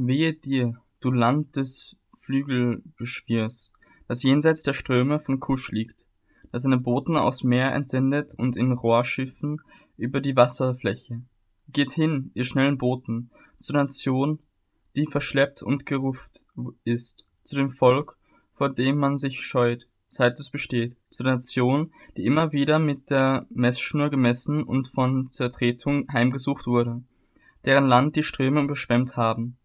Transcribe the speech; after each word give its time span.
Wehe 0.00 0.32
dir, 0.32 0.80
du 1.00 1.10
Land 1.10 1.56
des 1.56 1.96
Flügelgeschwirrs, 2.16 3.72
das 4.06 4.22
jenseits 4.22 4.62
der 4.62 4.72
Ströme 4.72 5.18
von 5.18 5.40
Kusch 5.40 5.72
liegt, 5.72 6.06
das 6.52 6.62
seine 6.62 6.78
Boten 6.78 7.16
aus 7.16 7.42
Meer 7.42 7.74
entsendet 7.74 8.32
und 8.38 8.56
in 8.56 8.70
Rohrschiffen 8.70 9.60
über 9.96 10.20
die 10.20 10.36
Wasserfläche. 10.36 11.22
Geht 11.72 11.90
hin, 11.90 12.30
ihr 12.34 12.44
schnellen 12.44 12.78
Boten, 12.78 13.32
zur 13.58 13.74
Nation, 13.74 14.38
die 14.94 15.08
verschleppt 15.08 15.64
und 15.64 15.84
geruft 15.84 16.46
ist, 16.84 17.26
zu 17.42 17.56
dem 17.56 17.72
Volk, 17.72 18.16
vor 18.54 18.68
dem 18.72 18.98
man 18.98 19.18
sich 19.18 19.44
scheut, 19.44 19.88
seit 20.08 20.38
es 20.38 20.48
besteht, 20.48 20.96
zu 21.10 21.24
der 21.24 21.32
Nation, 21.32 21.92
die 22.16 22.24
immer 22.24 22.52
wieder 22.52 22.78
mit 22.78 23.10
der 23.10 23.48
Messschnur 23.50 24.10
gemessen 24.10 24.62
und 24.62 24.86
von 24.86 25.26
Zertretung 25.26 26.06
heimgesucht 26.12 26.68
wurde, 26.68 27.02
deren 27.64 27.88
Land 27.88 28.14
die 28.14 28.22
Ströme 28.22 28.62
überschwemmt 28.62 29.16
haben, 29.16 29.57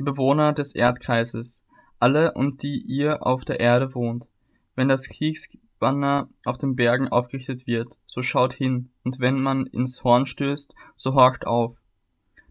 ihr 0.00 0.04
Bewohner 0.04 0.54
des 0.54 0.74
Erdkreises, 0.74 1.66
alle 1.98 2.32
und 2.32 2.62
die 2.62 2.80
ihr 2.80 3.26
auf 3.26 3.44
der 3.44 3.60
Erde 3.60 3.94
wohnt. 3.94 4.30
Wenn 4.74 4.88
das 4.88 5.10
Kriegsbanner 5.10 6.30
auf 6.46 6.56
den 6.56 6.74
Bergen 6.74 7.08
aufgerichtet 7.08 7.66
wird, 7.66 7.98
so 8.06 8.22
schaut 8.22 8.54
hin, 8.54 8.88
und 9.04 9.20
wenn 9.20 9.42
man 9.42 9.66
ins 9.66 10.02
Horn 10.02 10.24
stößt, 10.24 10.74
so 10.96 11.14
horcht 11.14 11.46
auf. 11.46 11.76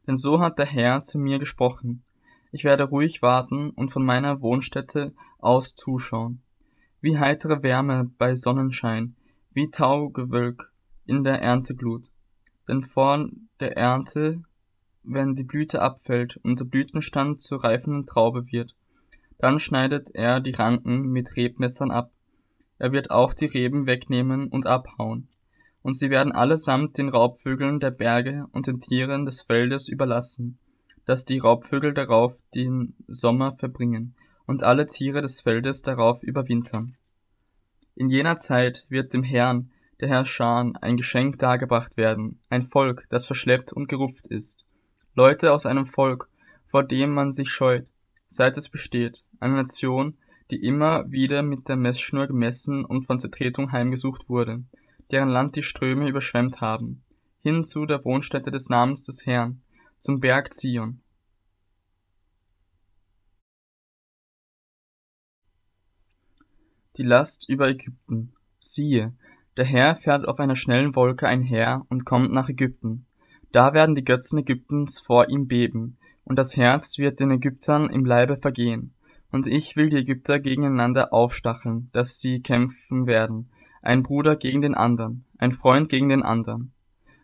Denn 0.06 0.16
so 0.16 0.40
hat 0.40 0.60
der 0.60 0.68
Herr 0.68 1.02
zu 1.02 1.18
mir 1.18 1.40
gesprochen. 1.40 2.04
Ich 2.52 2.66
werde 2.66 2.84
ruhig 2.84 3.24
warten 3.24 3.72
und 3.72 3.90
von 3.90 4.06
meiner 4.06 4.42
Wohnstätte 4.42 5.14
aus 5.40 5.74
zuschauen. 5.74 6.44
Wie 7.02 7.18
heitere 7.18 7.64
Wärme 7.64 8.12
bei 8.20 8.36
Sonnenschein, 8.36 9.16
wie 9.54 9.72
Taugewölk 9.72 10.72
in 11.08 11.24
der 11.24 11.42
Ernteglut. 11.42 12.12
Denn 12.68 12.84
vor 12.84 13.28
der 13.60 13.76
Ernte, 13.76 14.44
wenn 15.04 15.36
die 15.36 15.44
Blüte 15.44 15.82
abfällt 15.82 16.38
und 16.44 16.60
der 16.60 16.66
Blütenstand 16.66 17.42
zur 17.42 17.64
reifenden 17.64 18.06
Traube 18.06 18.52
wird, 18.52 18.76
dann 19.38 19.60
schneidet 19.60 20.10
er 20.14 20.42
die 20.42 20.52
Ranken 20.52 21.08
mit 21.08 21.36
Rebmessern 21.36 21.92
ab. 21.92 22.12
Er 22.78 22.92
wird 22.92 23.10
auch 23.10 23.34
die 23.34 23.46
Reben 23.46 23.88
wegnehmen 23.88 24.48
und 24.48 24.66
abhauen. 24.66 25.28
Und 25.82 25.96
sie 25.96 26.10
werden 26.10 26.34
allesamt 26.34 26.98
den 26.98 27.10
Raubvögeln 27.10 27.80
der 27.80 27.92
Berge 27.92 28.48
und 28.52 28.68
den 28.68 28.80
Tieren 28.80 29.26
des 29.26 29.42
Feldes 29.42 29.88
überlassen, 29.88 30.60
dass 31.06 31.26
die 31.26 31.40
Raubvögel 31.40 31.94
darauf 31.94 32.38
den 32.54 32.96
Sommer 33.08 33.56
verbringen 33.56 34.14
und 34.46 34.64
alle 34.64 34.86
Tiere 34.88 35.22
des 35.22 35.42
Feldes 35.42 35.82
darauf 35.82 36.22
überwintern. 36.22 36.98
In 37.96 38.10
jener 38.10 38.38
Zeit 38.38 38.86
wird 38.90 39.14
dem 39.14 39.24
Herrn, 39.24 39.72
der 40.00 40.10
Herr 40.10 40.26
Schan, 40.26 40.76
ein 40.78 40.98
Geschenk 40.98 41.40
dargebracht 41.40 41.98
werden, 41.98 42.40
ein 42.50 42.62
Volk, 42.62 43.06
das 43.10 43.26
verschleppt 43.26 43.74
und 43.74 43.88
gerupft 43.88 44.28
ist. 44.28 44.66
Leute 45.20 45.52
aus 45.52 45.66
einem 45.66 45.86
Volk, 45.86 46.30
vor 46.66 46.82
dem 46.82 47.14
man 47.14 47.34
sich 47.34 47.50
scheut, 47.50 47.86
seit 48.28 48.56
es 48.56 48.70
besteht, 48.70 49.26
eine 49.42 49.56
Nation, 49.56 50.18
die 50.50 50.64
immer 50.64 51.12
wieder 51.12 51.44
mit 51.44 51.68
der 51.68 51.76
Messschnur 51.76 52.28
gemessen 52.28 52.86
und 52.86 53.02
von 53.02 53.20
Zertretung 53.20 53.74
heimgesucht 53.74 54.30
wurde, 54.30 54.64
deren 55.12 55.28
Land 55.28 55.58
die 55.58 55.62
Ströme 55.62 56.08
überschwemmt 56.08 56.62
haben, 56.62 57.04
hin 57.42 57.66
zu 57.66 57.86
der 57.86 58.06
Wohnstätte 58.06 58.50
des 58.50 58.70
Namens 58.70 59.04
des 59.04 59.26
Herrn, 59.26 59.62
zum 59.98 60.22
Berg 60.22 60.54
Zion. 60.54 61.02
Die 66.96 67.04
Last 67.04 67.50
über 67.50 67.68
Ägypten. 67.68 68.32
Siehe, 68.58 69.14
der 69.58 69.66
Herr 69.66 69.98
fährt 69.98 70.26
auf 70.26 70.40
einer 70.40 70.56
schnellen 70.56 70.96
Wolke 70.96 71.28
einher 71.28 71.86
und 71.90 72.06
kommt 72.06 72.32
nach 72.32 72.48
Ägypten. 72.48 73.06
Da 73.52 73.74
werden 73.74 73.96
die 73.96 74.04
Götzen 74.04 74.40
Ägyptens 74.40 75.00
vor 75.00 75.30
ihm 75.30 75.48
beben, 75.48 75.98
und 76.24 76.38
das 76.38 76.56
Herz 76.56 77.00
wird 77.00 77.20
den 77.20 77.32
Ägyptern 77.32 77.90
im 77.90 78.06
Leibe 78.06 78.38
vergehen. 78.38 78.94
Und 79.32 79.48
ich 79.48 79.76
will 79.76 79.90
die 79.90 79.98
Ägypter 79.98 80.40
gegeneinander 80.40 81.14
aufstacheln, 81.14 81.90
dass 81.92 82.20
sie 82.20 82.42
kämpfen 82.42 83.08
werden, 83.08 83.50
ein 83.82 84.04
Bruder 84.04 84.36
gegen 84.36 84.62
den 84.62 84.76
anderen, 84.76 85.26
ein 85.38 85.52
Freund 85.52 85.90
gegen 85.90 86.10
den 86.10 86.24
anderen. 86.24 86.74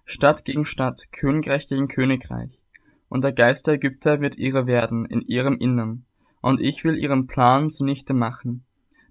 Stadt 0.05 0.45
gegen 0.45 0.66
Stadt, 0.66 1.11
Königreich 1.11 1.67
gegen 1.67 1.88
Königreich. 1.88 2.63
Und 3.09 3.23
der 3.23 3.33
Geist 3.33 3.67
der 3.67 3.75
Ägypter 3.75 4.22
wird 4.22 4.38
ihre 4.38 4.67
werden 4.67 5.05
in 5.05 5.22
ihrem 5.22 5.57
Innern, 5.57 6.05
und 6.41 6.59
ich 6.59 6.83
will 6.83 6.97
ihren 6.97 7.28
Plan 7.28 7.69
zunichte 7.69 8.13
machen. 8.13 8.66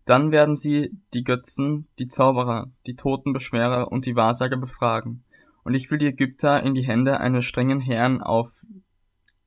Dann 0.05 0.31
werden 0.31 0.55
sie 0.55 0.91
die 1.15 1.25
Götzen, 1.25 1.89
die 1.99 2.07
Zauberer, 2.07 2.71
die 2.87 2.95
Totenbeschwerer 2.95 3.91
und 3.91 4.07
die 4.07 4.17
Wahrsager 4.17 4.57
befragen, 4.57 5.25
und 5.65 5.75
ich 5.75 5.91
will 5.91 5.99
die 5.99 6.07
Ägypter 6.07 6.63
in 6.63 6.75
die 6.75 6.87
Hände 6.87 7.21
eines 7.21 7.45
strengen 7.45 7.81
Herrn 7.81 8.21
auf 8.23 8.65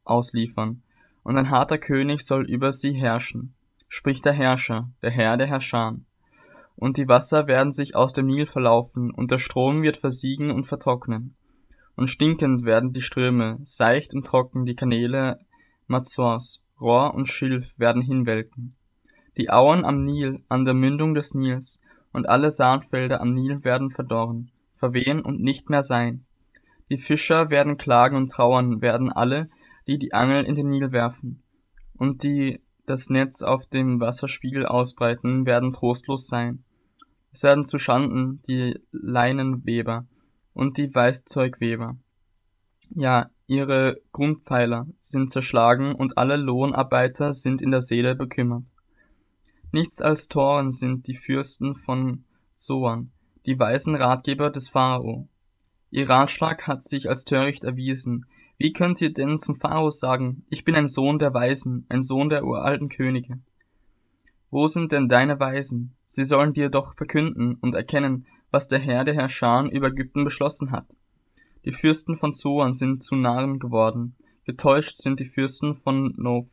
ausliefern, 0.04 0.82
und 1.24 1.38
ein 1.38 1.50
harter 1.50 1.78
König 1.78 2.22
soll 2.22 2.50
über 2.50 2.72
sie 2.72 2.94
herrschen, 2.94 3.54
spricht 3.88 4.26
der 4.26 4.34
Herrscher, 4.34 4.90
der 5.02 5.12
Herr 5.12 5.38
der 5.38 5.48
Herrscher. 5.48 5.98
Und 6.76 6.98
die 6.98 7.08
Wasser 7.08 7.48
werden 7.48 7.72
sich 7.72 7.96
aus 7.96 8.14
dem 8.14 8.28
Nil 8.28 8.46
verlaufen, 8.46 9.12
und 9.12 9.32
der 9.32 9.38
Strom 9.38 9.82
wird 9.82 9.98
versiegen 9.98 10.52
und 10.52 10.66
vertrocknen. 10.66 11.36
Und 11.96 12.10
stinkend 12.10 12.66
werden 12.66 12.94
die 12.94 13.02
Ströme, 13.02 13.60
seicht 13.64 14.14
und 14.14 14.26
trocken 14.26 14.66
die 14.66 14.76
Kanäle 14.76 15.40
Mazors, 15.88 16.64
Rohr 16.80 17.14
und 17.14 17.28
Schilf 17.28 17.74
werden 17.78 18.02
hinwelken. 18.02 18.76
Die 19.38 19.50
Auen 19.50 19.84
am 19.84 20.04
Nil, 20.04 20.44
an 20.48 20.66
der 20.66 20.74
Mündung 20.74 21.16
des 21.16 21.34
Nils, 21.34 21.82
und 22.14 22.30
alle 22.30 22.52
Saatfelder 22.52 23.22
am 23.22 23.34
Nil 23.34 23.64
werden 23.64 23.90
verdorren, 23.90 24.52
verwehen 24.78 25.22
und 25.22 25.42
nicht 25.42 25.70
mehr 25.70 25.82
sein. 25.82 26.26
Die 26.90 26.98
Fischer 26.98 27.50
werden 27.50 27.78
klagen 27.78 28.16
und 28.16 28.32
trauern, 28.32 28.82
werden 28.82 29.12
alle, 29.12 29.50
die 29.88 29.98
die 29.98 30.14
Angel 30.14 30.46
in 30.46 30.56
den 30.56 30.70
Nil 30.70 30.92
werfen. 30.92 31.44
Und 31.94 32.24
die 32.24 32.62
das 32.86 33.10
Netz 33.10 33.42
auf 33.42 33.66
dem 33.66 34.00
Wasserspiegel 34.00 34.66
ausbreiten, 34.66 35.46
werden 35.46 35.74
trostlos 35.74 36.28
sein. 36.28 36.64
Es 37.34 37.44
werden 37.44 37.66
zu 37.66 37.78
Schanden 37.78 38.42
die 38.48 38.80
Leinenweber 38.92 40.08
und 40.54 40.78
die 40.78 40.94
Weißzeugweber. 40.94 41.98
Ja, 42.90 43.30
ihre 43.46 44.02
Grundpfeiler 44.14 44.88
sind 45.00 45.30
zerschlagen 45.30 45.94
und 45.94 46.18
alle 46.18 46.38
Lohnarbeiter 46.38 47.34
sind 47.34 47.62
in 47.62 47.72
der 47.72 47.82
Seele 47.82 48.16
bekümmert. 48.16 48.70
Nichts 49.72 50.02
als 50.02 50.30
Toren 50.30 50.72
sind 50.72 51.08
die 51.08 51.16
Fürsten 51.16 51.76
von 51.76 52.24
Zoan, 52.56 53.12
die 53.48 53.58
weisen 53.58 53.96
Ratgeber 53.96 54.50
des 54.50 54.68
Pharao. 54.68 55.28
Ihr 55.90 56.10
Ratschlag 56.10 56.68
hat 56.68 56.84
sich 56.84 57.10
als 57.10 57.24
töricht 57.24 57.64
erwiesen, 57.64 58.26
wie 58.58 58.74
könnt 58.74 59.02
ihr 59.02 59.14
denn 59.14 59.40
zum 59.40 59.56
Pharao 59.56 59.90
sagen, 59.90 60.44
ich 60.50 60.66
bin 60.66 60.76
ein 60.76 60.90
Sohn 60.90 61.18
der 61.18 61.34
Weisen, 61.34 61.86
ein 61.90 62.02
Sohn 62.02 62.30
der 62.30 62.44
uralten 62.44 62.90
Könige? 62.90 63.40
Wo 64.50 64.68
sind 64.68 64.92
denn 64.92 65.08
deine 65.08 65.40
Weisen? 65.40 65.96
Sie 66.06 66.26
sollen 66.26 66.54
dir 66.54 66.70
doch 66.70 66.96
verkünden 66.96 67.56
und 67.56 67.74
erkennen, 67.74 68.26
was 68.52 68.68
der 68.68 68.80
Herr 68.80 69.06
der 69.06 69.14
Herrscher 69.14 69.70
über 69.72 69.88
Ägypten 69.88 70.24
beschlossen 70.24 70.72
hat. 70.72 70.98
Die 71.64 71.72
Fürsten 71.72 72.16
von 72.16 72.34
Zoan 72.34 72.74
sind 72.74 73.04
zu 73.04 73.16
Narren 73.16 73.60
geworden, 73.60 74.16
getäuscht 74.46 74.98
sind 74.98 75.20
die 75.20 75.26
Fürsten 75.26 75.74
von 75.74 76.14
Nov. 76.18 76.50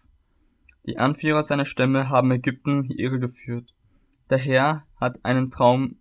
Die 0.86 0.98
Anführer 0.98 1.42
seiner 1.42 1.64
Stämme 1.64 2.08
haben 2.08 2.30
Ägypten 2.30 2.90
irregeführt. 2.90 3.74
Der 4.30 4.38
Herr 4.38 4.84
hat 5.00 5.24
einen 5.24 5.50
Traum, 5.50 5.96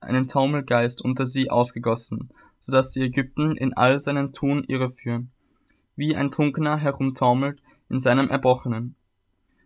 einen 0.00 0.28
Taumelgeist 0.28 1.02
unter 1.02 1.26
sie 1.26 1.50
ausgegossen, 1.50 2.30
so 2.58 2.72
dass 2.72 2.92
sie 2.92 3.02
Ägypten 3.02 3.56
in 3.56 3.74
all 3.74 3.98
seinen 3.98 4.32
Tun 4.32 4.64
irreführen, 4.64 5.30
wie 5.96 6.16
ein 6.16 6.30
Trunkener 6.30 6.76
herumtaumelt 6.76 7.60
in 7.88 8.00
seinem 8.00 8.28
Erbrochenen. 8.28 8.96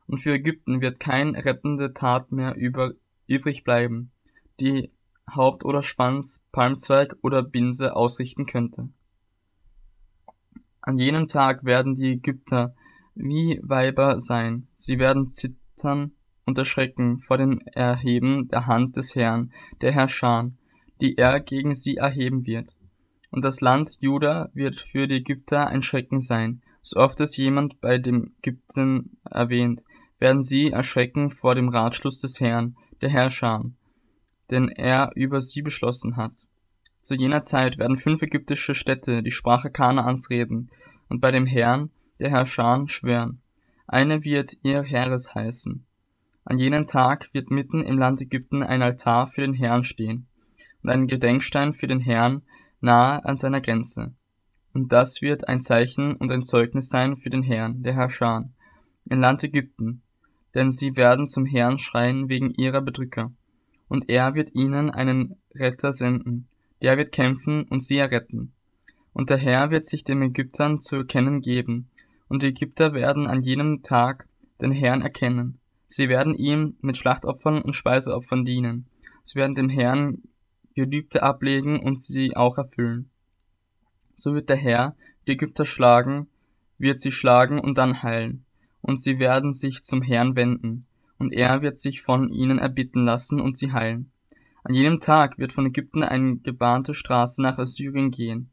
Und 0.06 0.18
für 0.18 0.32
Ägypten 0.32 0.80
wird 0.80 1.00
kein 1.00 1.34
rettende 1.34 1.94
Tat 1.94 2.32
mehr 2.32 2.54
über, 2.56 2.92
übrig 3.26 3.64
bleiben, 3.64 4.10
die 4.60 4.90
Haupt 5.30 5.64
oder 5.64 5.82
Schwanz, 5.82 6.44
Palmzweig 6.52 7.16
oder 7.22 7.42
Binse 7.42 7.96
ausrichten 7.96 8.46
könnte. 8.46 8.88
An 10.80 10.98
jenem 10.98 11.28
Tag 11.28 11.64
werden 11.64 11.94
die 11.94 12.12
Ägypter 12.12 12.74
wie 13.14 13.58
Weiber 13.62 14.20
sein, 14.20 14.68
sie 14.74 14.98
werden 14.98 15.28
zittern 15.28 16.12
und 16.46 16.58
erschrecken 16.58 17.18
vor 17.18 17.38
dem 17.38 17.60
Erheben 17.72 18.48
der 18.48 18.66
Hand 18.66 18.96
des 18.96 19.14
Herrn, 19.14 19.52
der 19.80 19.92
Herrscher, 19.92 20.50
die 21.00 21.16
er 21.16 21.40
gegen 21.40 21.74
sie 21.74 21.96
erheben 21.96 22.46
wird 22.46 22.76
und 23.34 23.44
das 23.44 23.60
Land 23.60 23.96
Juda 23.98 24.48
wird 24.54 24.76
für 24.76 25.08
die 25.08 25.16
Ägypter 25.16 25.66
ein 25.66 25.82
Schrecken 25.82 26.20
sein. 26.20 26.62
So 26.82 27.00
oft 27.00 27.20
es 27.20 27.36
jemand 27.36 27.80
bei 27.80 27.98
dem 27.98 28.32
Ägypten 28.38 29.18
erwähnt, 29.28 29.82
werden 30.20 30.40
sie 30.40 30.70
erschrecken 30.70 31.30
vor 31.30 31.56
dem 31.56 31.68
Ratschluss 31.68 32.20
des 32.20 32.38
Herrn, 32.38 32.76
der 33.00 33.10
Herrscher, 33.10 33.64
den 34.52 34.68
er 34.68 35.10
über 35.16 35.40
sie 35.40 35.62
beschlossen 35.62 36.16
hat. 36.16 36.46
Zu 37.00 37.16
jener 37.16 37.42
Zeit 37.42 37.76
werden 37.76 37.96
fünf 37.96 38.22
ägyptische 38.22 38.76
Städte 38.76 39.24
die 39.24 39.32
Sprache 39.32 39.68
Kanaans 39.68 40.30
reden 40.30 40.70
und 41.08 41.20
bei 41.20 41.32
dem 41.32 41.46
Herrn, 41.46 41.90
der 42.20 42.30
Herrscher, 42.30 42.84
schwören. 42.86 43.42
Eine 43.88 44.22
wird 44.22 44.52
ihr 44.62 44.84
Heeres 44.84 45.34
heißen. 45.34 45.84
An 46.44 46.58
jenem 46.58 46.86
Tag 46.86 47.28
wird 47.32 47.50
mitten 47.50 47.82
im 47.82 47.98
Land 47.98 48.20
Ägypten 48.20 48.62
ein 48.62 48.82
Altar 48.82 49.26
für 49.26 49.40
den 49.40 49.54
Herrn 49.54 49.84
stehen 49.84 50.26
und 50.82 50.90
ein 50.90 51.06
Gedenkstein 51.06 51.72
für 51.72 51.86
den 51.86 52.00
Herrn, 52.00 52.42
nahe 52.80 53.24
an 53.24 53.36
seiner 53.36 53.60
Grenze. 53.60 54.12
und 54.74 54.92
das 54.92 55.22
wird 55.22 55.48
ein 55.48 55.60
Zeichen 55.60 56.14
und 56.16 56.30
ein 56.32 56.42
Zeugnis 56.42 56.88
sein 56.88 57.16
für 57.16 57.30
den 57.30 57.44
Herrn, 57.44 57.82
der 57.82 57.94
Herrscher, 57.94 58.50
im 59.06 59.20
Land 59.20 59.44
Ägypten, 59.44 60.02
denn 60.54 60.72
sie 60.72 60.96
werden 60.96 61.28
zum 61.28 61.46
Herrn 61.46 61.78
schreien 61.78 62.28
wegen 62.28 62.50
ihrer 62.50 62.80
Bedrücker. 62.80 63.32
Und 63.88 64.08
er 64.08 64.34
wird 64.34 64.54
ihnen 64.54 64.90
einen 64.90 65.36
Retter 65.54 65.92
senden, 65.92 66.48
der 66.82 66.96
wird 66.96 67.12
kämpfen 67.12 67.64
und 67.64 67.82
sie 67.82 67.98
erretten. 67.98 68.52
Und 69.12 69.30
der 69.30 69.38
Herr 69.38 69.70
wird 69.70 69.84
sich 69.84 70.04
den 70.04 70.22
Ägyptern 70.22 70.80
zu 70.80 70.96
erkennen 70.96 71.40
geben, 71.40 71.88
und 72.28 72.42
die 72.42 72.48
Ägypter 72.48 72.94
werden 72.94 73.26
an 73.26 73.42
jenem 73.42 73.82
Tag 73.82 74.26
den 74.60 74.72
Herrn 74.72 75.02
erkennen. 75.02 75.60
Sie 75.96 76.08
werden 76.08 76.34
ihm 76.34 76.76
mit 76.80 76.96
Schlachtopfern 76.96 77.62
und 77.62 77.74
Speiseopfern 77.74 78.44
dienen. 78.44 78.86
Sie 79.22 79.38
werden 79.38 79.54
dem 79.54 79.68
Herrn 79.68 80.24
Gelübde 80.74 81.22
ablegen 81.22 81.78
und 81.78 82.00
sie 82.00 82.34
auch 82.34 82.58
erfüllen. 82.58 83.10
So 84.16 84.34
wird 84.34 84.48
der 84.48 84.56
Herr 84.56 84.96
die 85.28 85.34
Ägypter 85.34 85.64
schlagen, 85.64 86.26
wird 86.78 86.98
sie 86.98 87.12
schlagen 87.12 87.60
und 87.60 87.78
dann 87.78 88.02
heilen, 88.02 88.44
und 88.80 89.00
sie 89.00 89.20
werden 89.20 89.52
sich 89.52 89.84
zum 89.84 90.02
Herrn 90.02 90.34
wenden, 90.34 90.84
und 91.20 91.32
er 91.32 91.62
wird 91.62 91.78
sich 91.78 92.02
von 92.02 92.28
ihnen 92.28 92.58
erbitten 92.58 93.04
lassen 93.04 93.40
und 93.40 93.56
sie 93.56 93.70
heilen. 93.70 94.10
An 94.64 94.74
jenem 94.74 94.98
Tag 94.98 95.38
wird 95.38 95.52
von 95.52 95.66
Ägypten 95.66 96.02
eine 96.02 96.38
gebahnte 96.38 96.94
Straße 96.94 97.40
nach 97.40 97.58
Assyrien 97.58 98.10
gehen. 98.10 98.50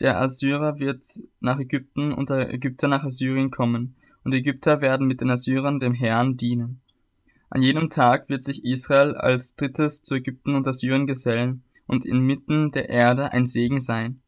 Der 0.00 0.20
Assyrer 0.20 0.80
wird 0.80 1.04
nach 1.38 1.60
Ägypten 1.60 2.12
und 2.12 2.30
der 2.30 2.52
Ägypter 2.52 2.88
nach 2.88 3.04
Assyrien 3.04 3.52
kommen, 3.52 3.94
und 4.28 4.34
Ägypter 4.34 4.82
werden 4.82 5.06
mit 5.06 5.22
den 5.22 5.30
Assyrern 5.30 5.78
dem 5.80 5.94
Herrn 5.94 6.36
dienen. 6.36 6.82
An 7.48 7.62
jenem 7.62 7.88
Tag 7.88 8.28
wird 8.28 8.42
sich 8.42 8.62
Israel 8.62 9.14
als 9.14 9.56
drittes 9.56 10.02
zu 10.02 10.16
Ägypten 10.16 10.54
und 10.54 10.68
Assyrien 10.68 11.06
gesellen 11.06 11.62
und 11.86 12.04
inmitten 12.04 12.70
der 12.70 12.90
Erde 12.90 13.32
ein 13.32 13.46
Segen 13.46 13.80
sein. 13.80 14.20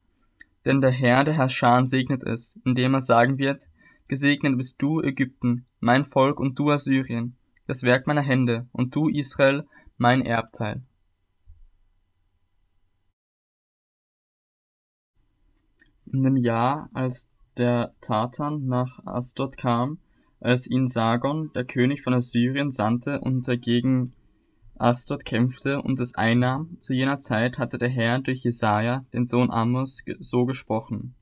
Denn 0.64 0.80
der 0.80 0.90
Herr, 0.90 1.24
der 1.24 1.34
Herrscher, 1.34 1.84
segnet 1.84 2.22
es, 2.22 2.58
indem 2.64 2.94
er 2.94 3.00
sagen 3.00 3.36
wird, 3.36 3.68
Gesegnet 4.08 4.56
bist 4.56 4.80
du, 4.80 5.02
Ägypten, 5.02 5.66
mein 5.80 6.06
Volk 6.06 6.40
und 6.40 6.58
du 6.58 6.70
Assyrien, 6.70 7.36
das 7.66 7.82
Werk 7.82 8.06
meiner 8.06 8.22
Hände, 8.22 8.66
und 8.72 8.96
du, 8.96 9.10
Israel, 9.10 9.66
mein 9.98 10.22
Erbteil. 10.22 10.80
In 16.06 16.22
dem 16.22 16.38
Jahr, 16.38 16.88
als 16.94 17.30
der 17.60 17.94
Tatan 18.00 18.66
nach 18.66 19.04
Asdod 19.04 19.58
kam, 19.58 19.98
als 20.40 20.66
ihn 20.66 20.86
Sargon, 20.86 21.52
der 21.54 21.64
König 21.66 22.02
von 22.02 22.14
Assyrien, 22.14 22.70
sandte 22.70 23.20
und 23.20 23.46
dagegen 23.46 24.14
Asdod 24.78 25.26
kämpfte 25.26 25.82
und 25.82 26.00
es 26.00 26.14
einnahm, 26.14 26.78
zu 26.80 26.94
jener 26.94 27.18
Zeit 27.18 27.58
hatte 27.58 27.76
der 27.76 27.90
Herr 27.90 28.18
durch 28.20 28.44
Jesaja, 28.44 29.04
den 29.12 29.26
Sohn 29.26 29.50
Amos, 29.50 30.02
so 30.20 30.46
gesprochen. 30.46 31.14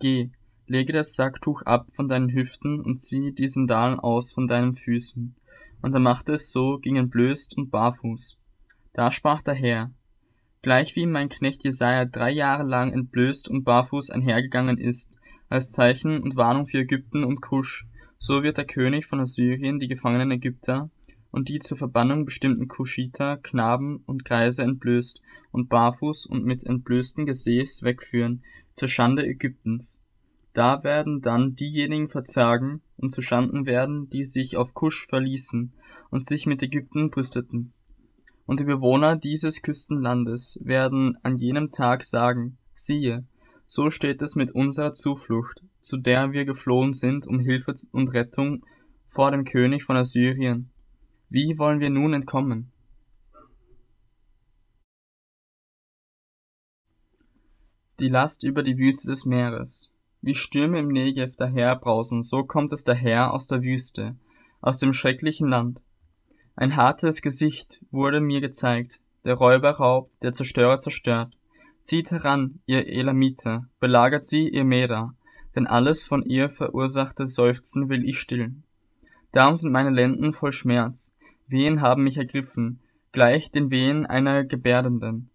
Geh, 0.00 0.30
lege 0.66 0.92
das 0.92 1.14
Sacktuch 1.14 1.62
ab 1.62 1.86
von 1.94 2.08
deinen 2.08 2.32
Hüften 2.32 2.80
und 2.80 2.98
zieh 2.98 3.32
die 3.32 3.46
Sandalen 3.46 4.00
aus 4.00 4.32
von 4.32 4.48
deinen 4.48 4.74
Füßen. 4.74 5.36
Und 5.80 5.94
er 5.94 6.00
machte 6.00 6.32
es 6.32 6.50
so, 6.50 6.78
ging 6.78 6.96
entblößt 6.96 7.56
und 7.56 7.70
barfuß. 7.70 8.40
Da 8.94 9.12
sprach 9.12 9.42
der 9.42 9.54
Herr, 9.54 9.92
gleichwie 10.62 11.06
mein 11.06 11.28
Knecht 11.28 11.62
Jesaja 11.62 12.04
drei 12.04 12.32
Jahre 12.32 12.64
lang 12.64 12.92
entblößt 12.92 13.48
und 13.48 13.62
barfuß 13.62 14.10
einhergegangen 14.10 14.78
ist, 14.78 15.16
als 15.52 15.70
Zeichen 15.70 16.22
und 16.22 16.36
Warnung 16.36 16.66
für 16.66 16.78
Ägypten 16.78 17.24
und 17.24 17.42
Kusch, 17.42 17.86
so 18.18 18.42
wird 18.42 18.56
der 18.56 18.66
König 18.66 19.04
von 19.04 19.20
Assyrien 19.20 19.78
die 19.78 19.88
gefangenen 19.88 20.30
Ägypter 20.30 20.88
und 21.30 21.50
die 21.50 21.58
zur 21.58 21.76
Verbannung 21.76 22.24
bestimmten 22.24 22.68
Kuschiter, 22.68 23.36
Knaben 23.36 24.02
und 24.06 24.24
Greise 24.24 24.62
entblößt 24.62 25.20
und 25.50 25.68
barfuß 25.68 26.24
und 26.24 26.46
mit 26.46 26.64
entblößten 26.64 27.26
Gesäß 27.26 27.82
wegführen, 27.82 28.42
zur 28.72 28.88
Schande 28.88 29.26
Ägyptens. 29.26 30.00
Da 30.54 30.84
werden 30.84 31.20
dann 31.20 31.54
diejenigen 31.54 32.08
verzagen 32.08 32.80
und 32.96 33.12
zu 33.12 33.20
Schanden 33.20 33.66
werden, 33.66 34.08
die 34.08 34.24
sich 34.24 34.56
auf 34.56 34.72
Kusch 34.72 35.06
verließen 35.08 35.74
und 36.10 36.24
sich 36.24 36.46
mit 36.46 36.62
Ägypten 36.62 37.10
brüsteten. 37.10 37.74
Und 38.46 38.60
die 38.60 38.64
Bewohner 38.64 39.16
dieses 39.16 39.60
Küstenlandes 39.60 40.60
werden 40.64 41.18
an 41.22 41.36
jenem 41.36 41.70
Tag 41.70 42.04
sagen, 42.04 42.56
siehe, 42.72 43.26
so 43.74 43.88
steht 43.88 44.20
es 44.20 44.36
mit 44.36 44.50
unserer 44.50 44.92
Zuflucht, 44.92 45.62
zu 45.80 45.96
der 45.96 46.32
wir 46.32 46.44
geflohen 46.44 46.92
sind 46.92 47.26
um 47.26 47.40
Hilfe 47.40 47.72
und 47.90 48.08
Rettung 48.08 48.66
vor 49.08 49.30
dem 49.30 49.46
König 49.46 49.82
von 49.84 49.96
Assyrien. 49.96 50.68
Wie 51.30 51.56
wollen 51.56 51.80
wir 51.80 51.88
nun 51.88 52.12
entkommen? 52.12 52.70
Die 57.98 58.10
Last 58.10 58.44
über 58.44 58.62
die 58.62 58.76
Wüste 58.76 59.08
des 59.08 59.24
Meeres. 59.24 59.94
Wie 60.20 60.34
Stürme 60.34 60.78
im 60.78 60.88
Negev 60.88 61.34
daherbrausen, 61.36 62.20
so 62.20 62.44
kommt 62.44 62.74
es 62.74 62.84
daher 62.84 63.32
aus 63.32 63.46
der 63.46 63.62
Wüste, 63.62 64.16
aus 64.60 64.80
dem 64.80 64.92
schrecklichen 64.92 65.48
Land. 65.48 65.82
Ein 66.56 66.76
hartes 66.76 67.22
Gesicht 67.22 67.82
wurde 67.90 68.20
mir 68.20 68.42
gezeigt, 68.42 69.00
der 69.24 69.36
Räuber 69.36 69.70
raubt, 69.70 70.22
der 70.22 70.32
Zerstörer 70.32 70.78
zerstört. 70.78 71.34
Zieht 71.82 72.10
heran, 72.10 72.60
ihr 72.66 72.86
Elamiter, 72.86 73.68
belagert 73.80 74.24
sie, 74.24 74.48
ihr 74.48 74.64
Meda, 74.64 75.14
denn 75.56 75.66
alles 75.66 76.04
von 76.04 76.22
ihr 76.22 76.48
verursachte 76.48 77.26
Seufzen 77.26 77.88
will 77.88 78.08
ich 78.08 78.18
stillen. 78.18 78.62
Darum 79.32 79.56
sind 79.56 79.72
meine 79.72 79.90
Lenden 79.90 80.32
voll 80.32 80.52
Schmerz, 80.52 81.14
Wehen 81.48 81.80
haben 81.80 82.04
mich 82.04 82.16
ergriffen, 82.16 82.80
gleich 83.10 83.50
den 83.50 83.70
Wehen 83.70 84.06
einer 84.06 84.44
Gebärdenden. 84.44 85.28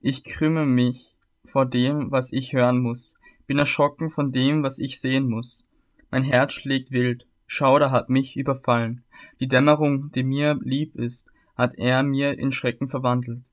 Ich 0.00 0.24
krümme 0.24 0.66
mich 0.66 1.14
vor 1.44 1.66
dem, 1.66 2.10
was 2.10 2.32
ich 2.32 2.52
hören 2.52 2.80
muss, 2.80 3.18
bin 3.46 3.58
erschrocken 3.58 4.10
von 4.10 4.32
dem, 4.32 4.62
was 4.62 4.78
ich 4.78 4.98
sehen 4.98 5.28
muss. 5.28 5.68
Mein 6.10 6.24
Herz 6.24 6.54
schlägt 6.54 6.90
wild, 6.90 7.26
Schauder 7.46 7.90
hat 7.90 8.08
mich 8.08 8.36
überfallen, 8.36 9.04
die 9.40 9.46
Dämmerung, 9.46 10.10
die 10.10 10.24
mir 10.24 10.58
lieb 10.62 10.96
ist, 10.96 11.30
hat 11.56 11.74
er 11.76 12.02
mir 12.02 12.38
in 12.38 12.50
Schrecken 12.50 12.88
verwandelt. 12.88 13.52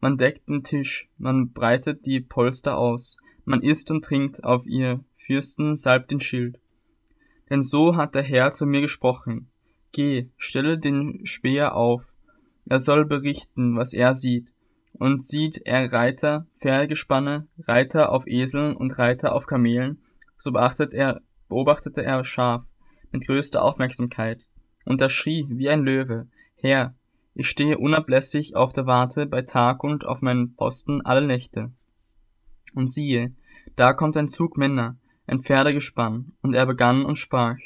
Man 0.00 0.16
deckt 0.16 0.48
den 0.48 0.62
Tisch, 0.62 1.08
man 1.18 1.52
breitet 1.52 2.06
die 2.06 2.20
Polster 2.20 2.78
aus, 2.78 3.18
man 3.44 3.62
isst 3.62 3.90
und 3.90 4.04
trinkt 4.04 4.44
auf 4.44 4.66
ihr 4.66 5.04
Fürsten 5.30 5.76
salbt 5.76 6.10
den 6.10 6.20
Schild. 6.20 6.58
Denn 7.50 7.62
so 7.62 7.94
hat 7.94 8.14
der 8.14 8.22
Herr 8.22 8.50
zu 8.50 8.66
mir 8.66 8.80
gesprochen. 8.80 9.48
Geh, 9.92 10.28
stelle 10.36 10.78
den 10.78 11.24
Speer 11.24 11.76
auf. 11.76 12.04
Er 12.66 12.78
soll 12.78 13.04
berichten, 13.04 13.76
was 13.76 13.92
er 13.92 14.14
sieht. 14.14 14.52
Und 14.92 15.22
sieht 15.22 15.60
er 15.64 15.92
Reiter, 15.92 16.46
Pferdegespanne, 16.58 17.46
Reiter 17.58 18.10
auf 18.10 18.26
Eseln 18.26 18.74
und 18.74 18.98
Reiter 18.98 19.34
auf 19.34 19.46
Kamelen, 19.46 20.02
so 20.36 20.52
beachtet 20.52 20.94
er, 20.94 21.20
beobachtete 21.48 22.02
er 22.02 22.24
scharf, 22.24 22.64
mit 23.12 23.26
größter 23.26 23.62
Aufmerksamkeit. 23.62 24.46
Und 24.84 25.00
er 25.00 25.08
schrie 25.08 25.46
wie 25.48 25.68
ein 25.68 25.84
Löwe, 25.84 26.26
Herr, 26.56 26.94
ich 27.34 27.48
stehe 27.48 27.78
unablässig 27.78 28.56
auf 28.56 28.72
der 28.72 28.86
Warte 28.86 29.26
bei 29.26 29.42
Tag 29.42 29.84
und 29.84 30.04
auf 30.04 30.22
meinen 30.22 30.54
Posten 30.54 31.00
alle 31.02 31.26
Nächte. 31.26 31.72
Und 32.74 32.90
siehe, 32.90 33.34
da 33.76 33.92
kommt 33.92 34.16
ein 34.16 34.28
Zug 34.28 34.56
Männer, 34.56 34.96
ein 35.26 35.42
Pferdegespann, 35.42 36.32
und 36.42 36.54
er 36.54 36.66
begann 36.66 37.04
und 37.04 37.16
sprach, 37.16 37.58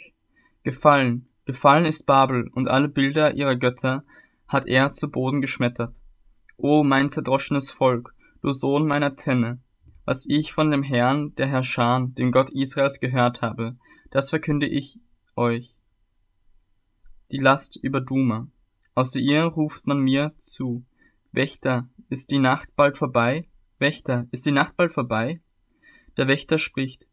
Gefallen, 0.62 1.28
gefallen 1.44 1.86
ist 1.86 2.06
Babel, 2.06 2.48
und 2.52 2.68
alle 2.68 2.88
Bilder 2.88 3.34
ihrer 3.34 3.56
Götter 3.56 4.04
hat 4.48 4.66
er 4.66 4.92
zu 4.92 5.10
Boden 5.10 5.40
geschmettert. 5.40 5.96
O 6.56 6.84
mein 6.84 7.10
zerdroschenes 7.10 7.70
Volk, 7.70 8.14
du 8.42 8.52
Sohn 8.52 8.86
meiner 8.86 9.16
Tenne, 9.16 9.60
was 10.04 10.26
ich 10.26 10.52
von 10.52 10.70
dem 10.70 10.82
Herrn, 10.82 11.34
der 11.36 11.46
Herrscher, 11.46 12.06
dem 12.10 12.30
Gott 12.30 12.50
Israels 12.50 13.00
gehört 13.00 13.42
habe, 13.42 13.76
das 14.10 14.30
verkünde 14.30 14.66
ich 14.66 15.00
euch. 15.34 15.74
Die 17.32 17.38
Last 17.38 17.76
über 17.82 18.00
Duma. 18.00 18.46
Aus 18.96 19.16
ihr 19.16 19.42
ruft 19.42 19.86
man 19.88 19.98
mir 19.98 20.34
zu. 20.38 20.84
Wächter, 21.32 21.88
ist 22.10 22.30
die 22.30 22.38
Nacht 22.38 22.68
bald 22.76 22.96
vorbei? 22.96 23.48
Wächter, 23.80 24.28
ist 24.30 24.46
die 24.46 24.52
Nacht 24.52 24.76
bald 24.76 24.92
vorbei? 24.92 25.40
Der 26.16 26.28
Wächter 26.28 26.58
spricht, 26.58 27.08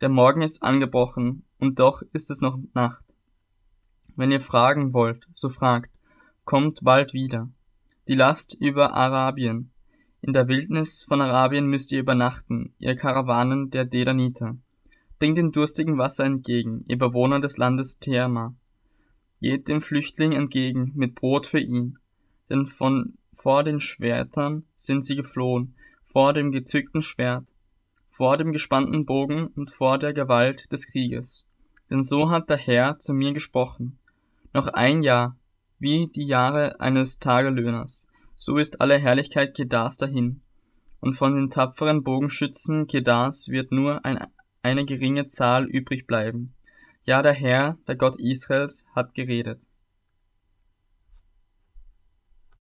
der 0.00 0.10
Morgen 0.10 0.42
ist 0.42 0.62
angebrochen, 0.62 1.44
und 1.58 1.80
doch 1.80 2.02
ist 2.12 2.30
es 2.30 2.40
noch 2.40 2.58
Nacht. 2.72 3.04
Wenn 4.14 4.30
ihr 4.30 4.40
fragen 4.40 4.92
wollt, 4.92 5.26
so 5.32 5.48
fragt, 5.48 5.98
kommt 6.44 6.84
bald 6.84 7.14
wieder. 7.14 7.50
Die 8.06 8.14
Last 8.14 8.56
über 8.60 8.94
Arabien. 8.94 9.72
In 10.20 10.34
der 10.34 10.46
Wildnis 10.46 11.04
von 11.08 11.20
Arabien 11.20 11.66
müsst 11.66 11.90
ihr 11.90 11.98
übernachten, 11.98 12.74
ihr 12.78 12.94
Karawanen 12.94 13.70
der 13.70 13.84
Dedaniter. 13.84 14.56
Bringt 15.18 15.38
den 15.38 15.50
Durstigen 15.50 15.98
Wasser 15.98 16.24
entgegen, 16.24 16.84
ihr 16.86 16.98
Bewohner 16.98 17.40
des 17.40 17.58
Landes 17.58 17.98
Therma. 17.98 18.54
Geht 19.40 19.68
dem 19.68 19.80
Flüchtling 19.80 20.32
entgegen 20.32 20.92
mit 20.94 21.14
Brot 21.14 21.46
für 21.46 21.60
ihn, 21.60 21.98
denn 22.48 22.66
von 22.66 23.18
vor 23.34 23.62
den 23.62 23.80
Schwertern 23.80 24.64
sind 24.76 25.04
sie 25.04 25.16
geflohen, 25.16 25.74
vor 26.04 26.32
dem 26.32 26.50
gezückten 26.52 27.02
Schwert 27.02 27.44
vor 28.14 28.36
dem 28.36 28.52
gespannten 28.52 29.06
Bogen 29.06 29.48
und 29.48 29.72
vor 29.72 29.98
der 29.98 30.12
Gewalt 30.12 30.70
des 30.72 30.86
Krieges. 30.86 31.44
Denn 31.90 32.04
so 32.04 32.30
hat 32.30 32.48
der 32.48 32.56
Herr 32.56 32.96
zu 33.00 33.12
mir 33.12 33.32
gesprochen. 33.32 33.98
Noch 34.52 34.68
ein 34.68 35.02
Jahr, 35.02 35.36
wie 35.80 36.06
die 36.06 36.24
Jahre 36.24 36.78
eines 36.78 37.18
Tagelöhners, 37.18 38.06
so 38.36 38.56
ist 38.56 38.80
alle 38.80 38.98
Herrlichkeit 38.98 39.56
Kedars 39.56 39.96
dahin. 39.96 40.42
und 41.00 41.14
von 41.14 41.34
den 41.34 41.50
tapferen 41.50 42.04
Bogenschützen 42.04 42.86
Kedars 42.86 43.48
wird 43.48 43.72
nur 43.72 44.04
ein, 44.06 44.26
eine 44.62 44.86
geringe 44.86 45.26
Zahl 45.26 45.66
übrig 45.66 46.06
bleiben. 46.06 46.53
Ja, 47.06 47.20
der 47.20 47.34
Herr, 47.34 47.76
der 47.86 47.96
Gott 47.96 48.16
Israels, 48.16 48.86
hat 48.94 49.14
geredet. 49.14 49.60